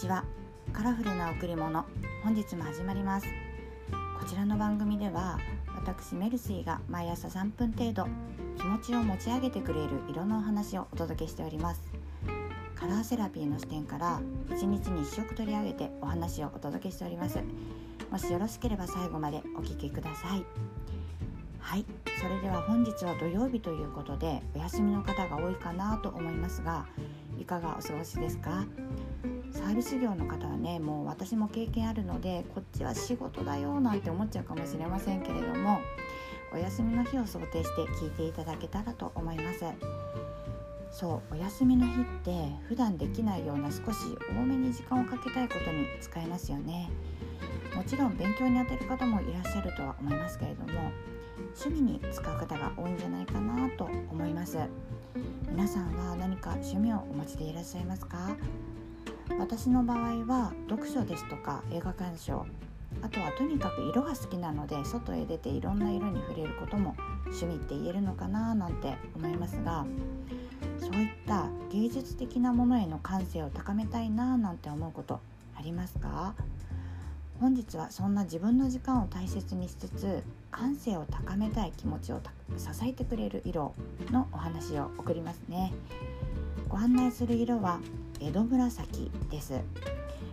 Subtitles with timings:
[0.00, 0.24] ちは。
[0.72, 1.84] カラフルな贈り物。
[2.24, 3.26] 本日も始まります。
[4.18, 5.38] こちらの番組では
[5.76, 8.06] 私メルシーが毎朝3分程度
[8.56, 11.82] 気持ちを持ち上げてくれる色のお話をお届けしております。
[12.74, 17.38] カラーセラピーの視点から1日に1色取り上げてお話をお届けしております。
[18.10, 20.46] もしよろしければ最後までお聴きください。
[21.58, 21.84] はい。
[22.22, 26.86] それでは本日は土曜日ということでお休みの方が多いかなと思いますが
[27.38, 28.64] いかがお過ごしですか？
[29.62, 35.80] サービス業の方はねもう私も経験あるのでこっちは仕事だよなんて思っちゃうかもしれませんけれども
[36.52, 39.64] お休みの日を想定して聞いていただけたらと思います。
[40.90, 46.90] そうお休みの日って普段できないような少し多めに時間をかけたいことに使えますよね。
[47.76, 50.90] もちろん勉強にあてる方もいらっしゃるとは思いますけれども
[51.56, 54.58] 趣味に使う方が多いんじゃないかなと思います。
[55.48, 58.36] 皆さんは何か趣味をお持ちでいらっしゃいますか？
[59.40, 62.46] 私の場合は読書ですとか映画鑑賞
[63.02, 69.86] あとはとにかく色が好きなので外へ出ていろんな色に触れることも趣味って言えるのかななんて思いますが
[70.78, 75.20] そういった芸術的なものへの感性を高めたいななんて思うこと
[75.56, 76.34] ありますか？
[77.40, 82.20] 本日はそんな自分の時間を大切にしつつ感性を高めたい気持ちを
[82.58, 83.74] 支えてくれる色
[84.10, 85.72] のお話を送りますね。
[86.70, 87.80] ご案内する色は
[88.20, 89.60] 江戸紫です。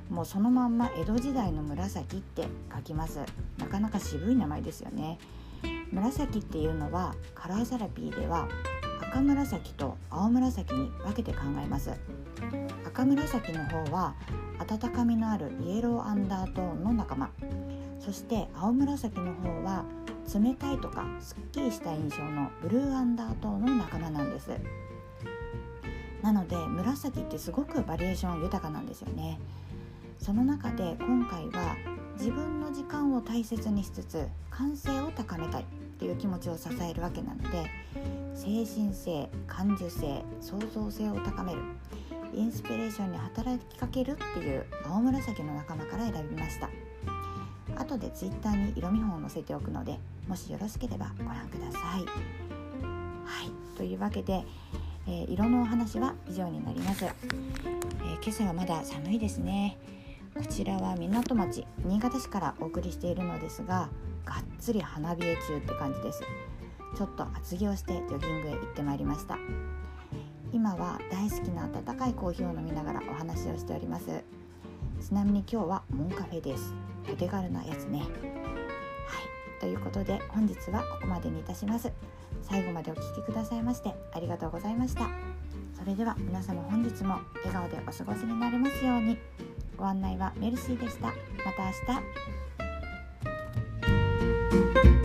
[0.07, 3.21] もうそのまんま江戸時代の紫って書きます。
[3.57, 5.17] なかなか渋い名前ですよね。
[5.91, 8.47] 紫っていうのはカラーセラピーでは
[9.01, 11.89] 赤紫と青紫に分けて考えます。
[12.85, 14.13] 赤紫の方は
[14.59, 17.31] 温かみのあるイエローアンダートーンの仲間。
[17.99, 19.85] そして青紫の方は
[20.31, 24.51] 冷たいとかすっきりした印象のブルーアンダートーンの仲間なんです。
[26.27, 29.39] なので紫ってすごくバリエーション豊かなんですよね。
[30.19, 31.77] その中で今回は
[32.17, 35.65] 自分の時間を大切にしつつ感性を高めたいっ
[35.97, 37.71] ていう気持ちを支えるわけなので
[38.35, 41.61] 精神性感受性創造性を高める
[42.33, 46.69] インスピレーションに働きかけるっていう青紫の仲間から選びました。
[47.77, 52.05] 後で Twitter に色見本を載せておくのでもしよろしければご覧ください。
[53.23, 53.77] はい。
[53.77, 54.43] というわけで、
[55.07, 57.13] えー、色のお話は以上になります、えー、
[58.21, 59.77] 今朝はまだ寒いですね。
[60.35, 63.89] こちらは港町新潟市からお送りしているのですが
[64.25, 66.21] がっつり花冷え中って感じです。
[66.95, 69.37] ちょっと厚着をしてジョギングへ行ってまいりました。
[70.53, 74.23] 今は大好きな温かいコーヒーを飲みながらお話をしております。
[74.99, 76.73] ちなみに今日はモンカフェです。
[77.11, 77.99] お手軽なやつね。
[77.99, 78.09] はい。
[79.59, 81.91] ということで本日はここまでにいたします。
[82.49, 85.09] 最後までお聴きくださいましてありがとうございました。
[85.77, 89.17] それでは皆様本日も笑顔でお過ごしになれますように。
[89.77, 91.07] ご案内はメルシーでした。
[91.07, 91.13] ま
[91.55, 91.71] た明
[94.91, 94.96] 日。